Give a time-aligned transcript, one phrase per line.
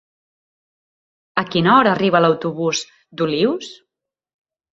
[1.41, 2.81] A quina hora arriba l'autobús
[3.21, 3.71] d'Olius?